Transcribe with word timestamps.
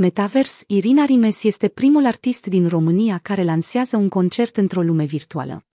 Metavers, 0.00 0.62
Irina 0.66 1.04
Rimes 1.04 1.42
este 1.42 1.68
primul 1.68 2.06
artist 2.06 2.46
din 2.46 2.68
România 2.68 3.18
care 3.22 3.44
lansează 3.44 3.96
un 3.96 4.08
concert 4.08 4.56
într-o 4.56 4.82
lume 4.82 5.04
virtuală. 5.04 5.66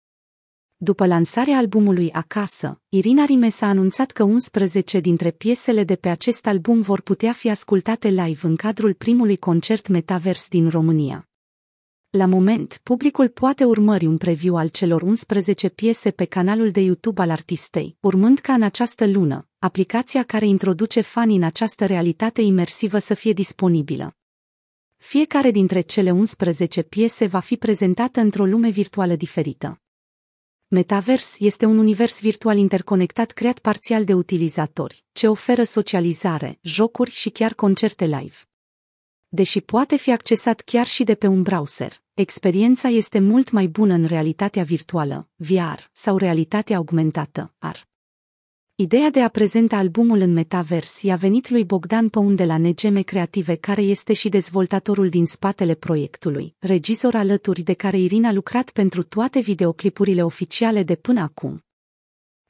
După 0.78 1.06
lansarea 1.06 1.58
albumului 1.58 2.12
Acasă, 2.12 2.82
Irina 2.90 3.26
Rimes 3.26 3.62
a 3.62 3.68
anunțat 3.68 4.12
că 4.12 4.24
11 4.24 5.00
dintre 5.00 5.32
piesele 5.32 5.84
de 5.84 5.96
pe 5.96 6.10
acest 6.10 6.48
album 6.48 6.82
vor 6.82 7.02
putea 7.02 7.34
fi 7.34 7.50
ascultate 7.50 8.08
live 8.08 8.48
în 8.48 8.56
cadrul 8.56 8.94
primului 8.94 9.38
concert 9.38 9.88
Metavers 9.88 10.48
din 10.48 10.70
România. 10.70 11.28
La 12.18 12.26
moment, 12.26 12.80
publicul 12.84 13.30
poate 13.30 13.64
urmări 13.64 14.06
un 14.06 14.18
preview 14.18 14.56
al 14.56 14.68
celor 14.68 15.02
11 15.02 15.70
piese 15.70 16.12
pe 16.12 16.26
canalul 16.26 16.72
de 16.72 16.80
YouTube 16.80 17.22
al 17.22 17.30
artistei, 17.30 17.98
urmând 18.00 18.40
ca 18.40 18.54
în 18.54 18.62
această 18.62 19.08
lună, 19.08 19.48
aplicația 19.60 20.24
care 20.24 20.46
introduce 20.46 21.02
fanii 21.02 21.36
în 21.36 21.44
această 21.44 21.86
realitate 21.86 22.42
imersivă 22.42 22.98
să 22.98 23.14
fie 23.14 23.34
disponibilă. 23.34 24.16
Fiecare 24.98 25.52
dintre 25.52 25.82
cele 25.82 26.12
11 26.12 26.82
piese 26.82 27.26
va 27.26 27.40
fi 27.40 27.58
prezentată 27.58 28.20
într-o 28.20 28.46
lume 28.46 28.70
virtuală 28.70 29.16
diferită. 29.16 29.82
Metavers 30.68 31.36
este 31.40 31.66
un 31.66 31.78
univers 31.78 32.22
virtual 32.22 32.58
interconectat 32.58 33.32
creat 33.32 33.60
parțial 33.60 34.04
de 34.04 34.14
utilizatori, 34.14 35.06
ce 35.12 35.28
oferă 35.28 35.64
socializare, 35.64 36.60
jocuri 36.62 37.12
și 37.12 37.30
chiar 37.30 37.54
concerte 37.54 38.06
live. 38.06 38.36
Deși 39.28 39.62
poate 39.62 39.96
fi 39.96 40.12
accesat 40.12 40.62
chiar 40.62 40.88
și 40.88 41.04
de 41.04 41.16
pe 41.16 41.28
un 41.28 41.42
browser, 41.42 42.03
experiența 42.14 42.88
este 42.88 43.20
mult 43.20 43.52
mai 43.52 43.68
bună 43.68 43.94
în 43.94 44.06
realitatea 44.06 44.64
virtuală, 44.64 45.30
VR, 45.36 45.80
sau 45.92 46.18
realitatea 46.18 46.78
augmentată, 46.78 47.54
AR. 47.58 47.88
Ideea 48.76 49.10
de 49.10 49.22
a 49.22 49.28
prezenta 49.28 49.78
albumul 49.78 50.20
în 50.20 50.34
metavers 50.34 51.02
i-a 51.02 51.16
venit 51.16 51.50
lui 51.50 51.66
Bogdan 51.66 52.10
Păun 52.10 52.36
de 52.36 52.46
la 52.46 52.58
Negeme 52.58 53.02
Creative, 53.02 53.56
care 53.56 53.82
este 53.82 54.14
și 54.14 54.30
dezvoltatorul 54.30 55.10
din 55.10 55.26
spatele 55.26 55.74
proiectului, 55.74 56.56
regizor 56.60 57.16
alături 57.16 57.62
de 57.62 57.74
care 57.74 57.98
Irina 57.98 58.30
a 58.30 58.32
lucrat 58.32 58.70
pentru 58.70 59.04
toate 59.04 59.40
videoclipurile 59.40 60.24
oficiale 60.24 60.84
de 60.84 60.96
până 60.96 61.22
acum. 61.22 61.63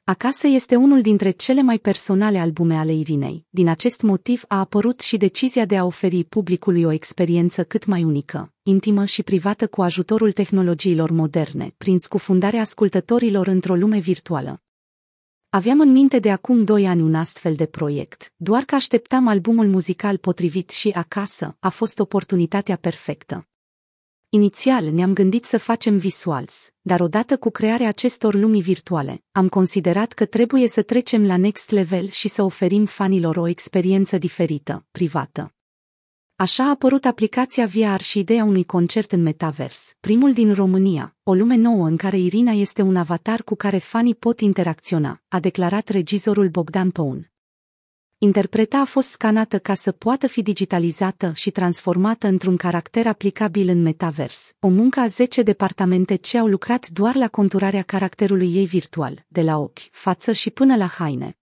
Acasă 0.06 0.46
este 0.46 0.76
unul 0.76 1.00
dintre 1.00 1.30
cele 1.30 1.62
mai 1.62 1.78
personale 1.78 2.38
albume 2.38 2.76
ale 2.76 2.92
Irinei. 2.92 3.46
Din 3.50 3.68
acest 3.68 4.02
motiv 4.02 4.44
a 4.48 4.58
apărut 4.58 5.00
și 5.00 5.16
decizia 5.16 5.64
de 5.64 5.76
a 5.76 5.84
oferi 5.84 6.24
publicului 6.24 6.84
o 6.84 6.92
experiență 6.92 7.64
cât 7.64 7.86
mai 7.86 8.04
unică, 8.04 8.52
intimă 8.62 9.04
și 9.04 9.22
privată 9.22 9.66
cu 9.66 9.82
ajutorul 9.82 10.32
tehnologiilor 10.32 11.10
moderne, 11.10 11.74
prin 11.76 11.98
scufundarea 11.98 12.60
ascultătorilor 12.60 13.46
într-o 13.46 13.74
lume 13.74 13.98
virtuală. 13.98 14.62
Aveam 15.48 15.80
în 15.80 15.92
minte 15.92 16.18
de 16.18 16.30
acum 16.30 16.64
doi 16.64 16.86
ani 16.86 17.02
un 17.02 17.14
astfel 17.14 17.54
de 17.54 17.66
proiect, 17.66 18.32
doar 18.36 18.62
că 18.62 18.74
așteptam 18.74 19.26
albumul 19.26 19.66
muzical 19.66 20.16
potrivit 20.16 20.70
și 20.70 20.88
acasă, 20.88 21.56
a 21.60 21.68
fost 21.68 21.98
oportunitatea 21.98 22.76
perfectă. 22.76 23.48
Inițial 24.34 24.84
ne-am 24.84 25.12
gândit 25.12 25.44
să 25.44 25.58
facem 25.58 25.96
visuals, 25.96 26.70
dar 26.80 27.00
odată 27.00 27.36
cu 27.36 27.50
crearea 27.50 27.88
acestor 27.88 28.34
lumii 28.34 28.62
virtuale, 28.62 29.22
am 29.32 29.48
considerat 29.48 30.12
că 30.12 30.24
trebuie 30.24 30.68
să 30.68 30.82
trecem 30.82 31.26
la 31.26 31.36
next 31.36 31.70
level 31.70 32.08
și 32.08 32.28
să 32.28 32.42
oferim 32.42 32.84
fanilor 32.84 33.36
o 33.36 33.48
experiență 33.48 34.18
diferită, 34.18 34.86
privată. 34.90 35.54
Așa 36.36 36.64
a 36.64 36.68
apărut 36.68 37.04
aplicația 37.04 37.66
VR 37.66 38.00
și 38.00 38.18
ideea 38.18 38.44
unui 38.44 38.64
concert 38.64 39.12
în 39.12 39.22
metavers, 39.22 39.94
primul 40.00 40.32
din 40.32 40.54
România, 40.54 41.16
o 41.22 41.34
lume 41.34 41.56
nouă 41.56 41.86
în 41.86 41.96
care 41.96 42.18
Irina 42.18 42.52
este 42.52 42.82
un 42.82 42.96
avatar 42.96 43.42
cu 43.42 43.54
care 43.54 43.78
fanii 43.78 44.14
pot 44.14 44.40
interacționa, 44.40 45.22
a 45.28 45.40
declarat 45.40 45.88
regizorul 45.88 46.48
Bogdan 46.48 46.90
Păun. 46.90 47.33
Interpreta 48.18 48.78
a 48.78 48.84
fost 48.84 49.08
scanată 49.08 49.58
ca 49.58 49.74
să 49.74 49.92
poată 49.92 50.26
fi 50.26 50.42
digitalizată 50.42 51.32
și 51.34 51.50
transformată 51.50 52.26
într-un 52.26 52.56
caracter 52.56 53.06
aplicabil 53.06 53.68
în 53.68 53.82
metavers, 53.82 54.52
o 54.58 54.68
muncă 54.68 55.00
a 55.00 55.06
10 55.06 55.42
departamente 55.42 56.14
ce 56.14 56.38
au 56.38 56.46
lucrat 56.46 56.88
doar 56.88 57.14
la 57.14 57.28
conturarea 57.28 57.82
caracterului 57.82 58.54
ei 58.54 58.66
virtual, 58.66 59.24
de 59.28 59.42
la 59.42 59.58
ochi, 59.58 59.78
față 59.90 60.32
și 60.32 60.50
până 60.50 60.76
la 60.76 60.86
haine. 60.86 61.38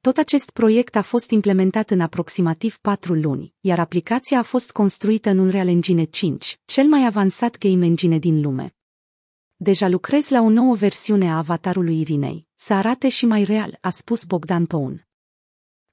Tot 0.00 0.16
acest 0.16 0.50
proiect 0.50 0.96
a 0.96 1.02
fost 1.02 1.30
implementat 1.30 1.90
în 1.90 2.00
aproximativ 2.00 2.78
4 2.78 3.14
luni, 3.14 3.54
iar 3.60 3.78
aplicația 3.78 4.38
a 4.38 4.42
fost 4.42 4.72
construită 4.72 5.30
în 5.30 5.38
Unreal 5.38 5.68
Engine 5.68 6.04
5, 6.04 6.60
cel 6.64 6.86
mai 6.86 7.06
avansat 7.06 7.58
game 7.58 7.86
engine 7.86 8.18
din 8.18 8.40
lume. 8.40 8.74
Deja 9.56 9.88
lucrez 9.88 10.28
la 10.28 10.40
o 10.40 10.48
nouă 10.48 10.74
versiune 10.74 11.30
a 11.30 11.36
avatarului 11.36 12.00
Irinei, 12.00 12.46
să 12.54 12.74
arate 12.74 13.08
și 13.08 13.26
mai 13.26 13.44
real, 13.44 13.78
a 13.80 13.90
spus 13.90 14.24
Bogdan 14.24 14.66
Păun. 14.66 15.09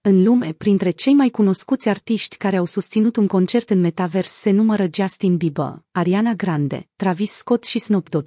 În 0.10 0.24
lume, 0.24 0.54
printre 0.54 0.90
cei 0.90 1.14
mai 1.14 1.30
cunoscuți 1.30 1.90
artiști 1.90 2.38
care 2.38 2.56
au 2.56 2.66
susținut 2.66 3.16
un 3.16 3.28
concert 3.28 3.70
în 3.70 3.80
metavers 3.80 4.30
se 4.30 4.52
numără 4.52 4.88
Justin 4.94 5.38
Bieber, 5.38 5.84
Ariana 5.92 6.34
Grande, 6.34 6.90
Travis 6.96 7.32
Scott 7.32 7.64
și 7.64 7.80
Snoop 7.80 8.10
Dogg. 8.10 8.26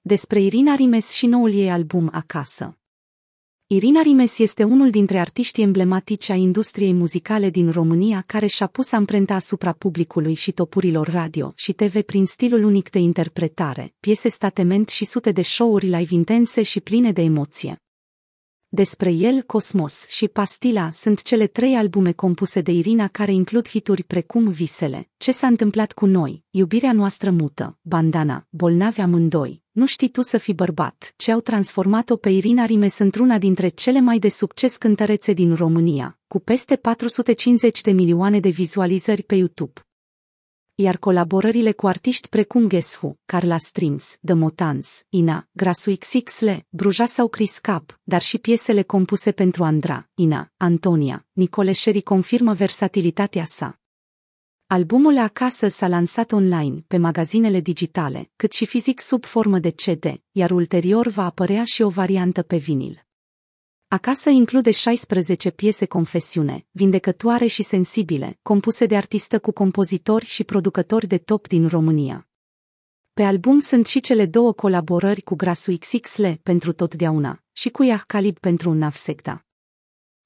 Despre 0.00 0.40
Irina 0.40 0.74
Rimes 0.74 1.10
și 1.10 1.26
noul 1.26 1.52
ei 1.52 1.70
album 1.70 2.08
Acasă. 2.12 2.78
Irina 3.66 4.02
Rimes 4.02 4.38
este 4.38 4.64
unul 4.64 4.90
dintre 4.90 5.18
artiștii 5.18 5.62
emblematici 5.62 6.28
a 6.28 6.34
industriei 6.34 6.92
muzicale 6.92 7.50
din 7.50 7.70
România 7.70 8.24
care 8.26 8.46
și-a 8.46 8.66
pus 8.66 8.92
amprenta 8.92 9.34
asupra 9.34 9.72
publicului 9.72 10.34
și 10.34 10.52
topurilor 10.52 11.08
radio 11.08 11.52
și 11.56 11.72
TV 11.72 12.02
prin 12.02 12.26
stilul 12.26 12.62
unic 12.64 12.90
de 12.90 12.98
interpretare, 12.98 13.94
piese 14.00 14.28
statement 14.28 14.88
și 14.88 15.04
sute 15.04 15.32
de 15.32 15.42
show-uri 15.42 15.86
live 15.86 16.14
intense 16.14 16.62
și 16.62 16.80
pline 16.80 17.12
de 17.12 17.22
emoție. 17.22 17.76
Despre 18.74 19.10
el, 19.10 19.42
Cosmos 19.42 20.06
și 20.08 20.28
Pastila 20.28 20.90
sunt 20.90 21.22
cele 21.22 21.46
trei 21.46 21.74
albume 21.74 22.12
compuse 22.12 22.60
de 22.60 22.72
Irina 22.72 23.08
care 23.08 23.32
includ 23.32 23.68
hituri 23.68 24.02
precum 24.02 24.48
Visele, 24.48 25.08
Ce 25.16 25.32
s-a 25.32 25.46
întâmplat 25.46 25.92
cu 25.92 26.06
noi, 26.06 26.44
Iubirea 26.50 26.92
noastră 26.92 27.30
mută, 27.30 27.78
Bandana, 27.82 28.46
Bolnavi 28.48 29.00
amândoi, 29.00 29.62
Nu 29.70 29.86
știi 29.86 30.08
tu 30.08 30.22
să 30.22 30.38
fii 30.38 30.54
bărbat, 30.54 31.14
ce 31.16 31.32
au 31.32 31.40
transformat-o 31.40 32.16
pe 32.16 32.30
Irina 32.30 32.64
Rimes 32.64 32.98
într-una 32.98 33.38
dintre 33.38 33.68
cele 33.68 34.00
mai 34.00 34.18
de 34.18 34.28
succes 34.28 34.76
cântărețe 34.76 35.32
din 35.32 35.54
România, 35.54 36.18
cu 36.28 36.38
peste 36.40 36.76
450 36.76 37.80
de 37.80 37.90
milioane 37.90 38.40
de 38.40 38.48
vizualizări 38.48 39.22
pe 39.22 39.34
YouTube 39.34 39.80
iar 40.74 40.96
colaborările 40.96 41.72
cu 41.72 41.86
artiști 41.86 42.28
precum 42.28 42.68
Guess 42.68 42.96
Who, 42.96 43.12
Carla 43.24 43.56
Streams, 43.56 44.16
The 44.24 44.34
Motans, 44.34 45.02
Ina, 45.08 45.48
Grasu 45.52 45.96
XXL, 45.96 46.48
Bruja 46.68 47.06
sau 47.06 47.28
Chris 47.28 47.58
Cap, 47.58 48.00
dar 48.02 48.22
și 48.22 48.38
piesele 48.38 48.82
compuse 48.82 49.32
pentru 49.32 49.64
Andra, 49.64 50.08
Ina, 50.14 50.52
Antonia, 50.56 51.26
Nicole 51.32 51.72
Sherry 51.72 52.02
confirmă 52.02 52.52
versatilitatea 52.52 53.44
sa. 53.44 53.76
Albumul 54.66 55.18
Acasă 55.18 55.68
s-a 55.68 55.88
lansat 55.88 56.32
online, 56.32 56.84
pe 56.86 56.96
magazinele 56.96 57.60
digitale, 57.60 58.30
cât 58.36 58.52
și 58.52 58.66
fizic 58.66 59.00
sub 59.00 59.24
formă 59.24 59.58
de 59.58 59.70
CD, 59.70 60.20
iar 60.30 60.50
ulterior 60.50 61.08
va 61.08 61.24
apărea 61.24 61.64
și 61.64 61.82
o 61.82 61.88
variantă 61.88 62.42
pe 62.42 62.56
vinil. 62.56 63.06
Acasă 63.92 64.30
include 64.30 64.70
16 64.70 65.50
piese 65.50 65.86
confesiune, 65.86 66.66
vindecătoare 66.70 67.46
și 67.46 67.62
sensibile, 67.62 68.38
compuse 68.42 68.86
de 68.86 68.96
artistă 68.96 69.38
cu 69.38 69.50
compozitori 69.50 70.24
și 70.24 70.44
producători 70.44 71.06
de 71.06 71.18
top 71.18 71.48
din 71.48 71.68
România. 71.68 72.28
Pe 73.12 73.22
album 73.22 73.58
sunt 73.58 73.86
și 73.86 74.00
cele 74.00 74.26
două 74.26 74.52
colaborări 74.52 75.20
cu 75.20 75.34
Grasu 75.34 75.76
XXL 75.78 76.26
pentru 76.42 76.72
totdeauna 76.72 77.42
și 77.52 77.68
cu 77.68 77.82
Iah 77.82 78.02
Calib 78.06 78.38
pentru 78.38 78.70
un 78.70 78.78
Navsecta. 78.78 79.46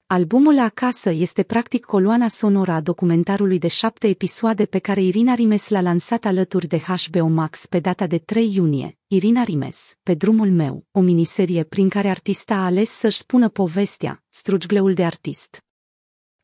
Albumul 0.08 0.58
Acasă 0.58 1.10
este 1.10 1.42
practic 1.42 1.84
coloana 1.84 2.28
sonoră 2.28 2.72
a 2.72 2.80
documentarului 2.80 3.58
de 3.58 3.68
șapte 3.68 4.08
episoade 4.08 4.66
pe 4.66 4.78
care 4.78 5.02
Irina 5.02 5.34
Rimes 5.34 5.68
l-a 5.68 5.80
lansat 5.80 6.24
alături 6.24 6.66
de 6.66 6.80
HBO 6.86 7.26
Max 7.26 7.66
pe 7.66 7.80
data 7.80 8.06
de 8.06 8.18
3 8.18 8.54
iunie. 8.54 8.98
Irina 9.06 9.42
Rimes, 9.42 9.96
Pe 10.02 10.14
drumul 10.14 10.50
meu, 10.50 10.86
o 10.90 11.00
miniserie 11.00 11.64
prin 11.64 11.88
care 11.88 12.08
artista 12.08 12.54
a 12.54 12.64
ales 12.64 12.90
să-și 12.90 13.18
spună 13.18 13.48
povestea, 13.48 14.24
struggleul 14.28 14.94
de 14.94 15.04
artist. 15.04 15.64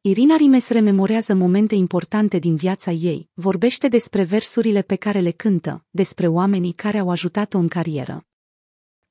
Irina 0.01 0.37
Rimes 0.37 0.69
rememorează 0.69 1.35
momente 1.35 1.75
importante 1.75 2.39
din 2.39 2.55
viața 2.55 2.91
ei, 2.91 3.29
vorbește 3.33 3.89
despre 3.89 4.23
versurile 4.23 4.83
pe 4.83 4.97
care 4.97 5.21
le 5.21 5.31
cântă, 5.31 5.85
despre 5.91 6.27
oamenii 6.27 6.73
care 6.73 6.99
au 6.99 7.11
ajutat-o 7.11 7.59
în 7.59 7.69
carieră. 7.69 8.27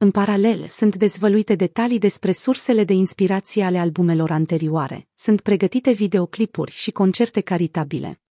În 0.04 0.12
paralel, 0.12 0.68
sunt 0.68 0.96
dezvăluite 0.96 1.56
detalii 1.56 2.00
despre 2.00 2.32
sursele 2.32 2.84
de 2.84 2.94
inspirație 2.94 3.64
ale 3.64 3.78
albumelor 3.78 4.32
anterioare, 4.32 5.08
sunt 5.14 5.42
pregătite 5.42 5.92
videoclipuri 5.92 6.72
și 6.72 6.92
concerte 6.92 7.42
caritabile. 7.42 8.22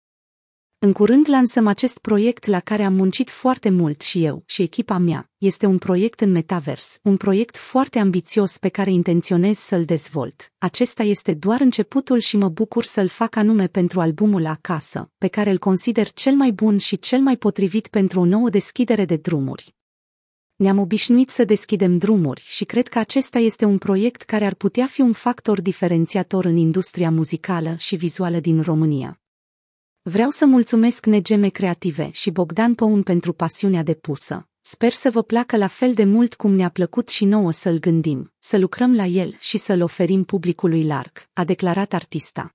În 0.78 0.92
curând 0.92 1.28
lansăm 1.28 1.66
acest 1.66 1.98
proiect 1.98 2.46
la 2.46 2.60
care 2.60 2.82
am 2.82 2.92
muncit 2.92 3.30
foarte 3.30 3.68
mult 3.70 4.00
și 4.00 4.24
eu 4.24 4.42
și 4.46 4.62
echipa 4.62 4.98
mea. 4.98 5.30
Este 5.38 5.66
un 5.66 5.78
proiect 5.78 6.20
în 6.20 6.30
metavers, 6.30 6.98
un 7.02 7.16
proiect 7.16 7.56
foarte 7.56 7.98
ambițios 7.98 8.58
pe 8.58 8.68
care 8.68 8.90
intenționez 8.90 9.58
să-l 9.58 9.84
dezvolt. 9.84 10.52
Acesta 10.58 11.02
este 11.02 11.34
doar 11.34 11.60
începutul 11.60 12.18
și 12.18 12.36
mă 12.36 12.48
bucur 12.48 12.84
să-l 12.84 13.08
fac 13.08 13.36
anume 13.36 13.66
pentru 13.66 14.00
albumul 14.00 14.46
Acasă, 14.46 15.10
pe 15.18 15.28
care 15.28 15.50
îl 15.50 15.58
consider 15.58 16.10
cel 16.12 16.34
mai 16.34 16.50
bun 16.50 16.78
și 16.78 16.98
cel 16.98 17.20
mai 17.20 17.36
potrivit 17.36 17.86
pentru 17.86 18.20
o 18.20 18.24
nouă 18.24 18.48
deschidere 18.48 19.04
de 19.04 19.16
drumuri. 19.16 19.74
Ne-am 20.60 20.78
obișnuit 20.78 21.30
să 21.30 21.44
deschidem 21.44 21.98
drumuri 21.98 22.42
și 22.44 22.64
cred 22.64 22.88
că 22.88 22.98
acesta 22.98 23.38
este 23.38 23.64
un 23.64 23.78
proiect 23.78 24.22
care 24.22 24.44
ar 24.44 24.54
putea 24.54 24.86
fi 24.86 25.00
un 25.00 25.12
factor 25.12 25.60
diferențiator 25.60 26.44
în 26.44 26.56
industria 26.56 27.10
muzicală 27.10 27.74
și 27.78 27.96
vizuală 27.96 28.40
din 28.40 28.62
România. 28.62 29.20
Vreau 30.02 30.30
să 30.30 30.46
mulțumesc 30.46 31.06
Negeme 31.06 31.48
Creative 31.48 32.10
și 32.12 32.30
Bogdan 32.30 32.74
Păun 32.74 33.02
pentru 33.02 33.32
pasiunea 33.32 33.82
depusă. 33.82 34.48
Sper 34.60 34.92
să 34.92 35.10
vă 35.10 35.22
placă 35.22 35.56
la 35.56 35.66
fel 35.66 35.94
de 35.94 36.04
mult 36.04 36.34
cum 36.34 36.54
ne-a 36.54 36.70
plăcut 36.70 37.08
și 37.08 37.24
nouă 37.24 37.52
să-l 37.52 37.78
gândim, 37.78 38.32
să 38.38 38.58
lucrăm 38.58 38.94
la 38.94 39.04
el 39.04 39.36
și 39.38 39.58
să-l 39.58 39.82
oferim 39.82 40.24
publicului 40.24 40.84
larg, 40.84 41.28
a 41.32 41.44
declarat 41.44 41.92
artista. 41.92 42.54